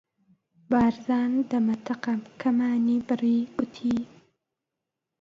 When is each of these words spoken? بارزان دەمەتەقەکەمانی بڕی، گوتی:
بارزان 0.69 1.31
دەمەتەقەکەمانی 1.49 2.97
بڕی، 3.07 3.39
گوتی: 3.57 3.97